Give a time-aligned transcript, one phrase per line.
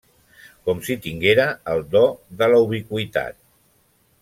[0.69, 1.45] Com si tinguera
[1.75, 2.03] el do
[2.41, 3.41] de la ubiqüitat.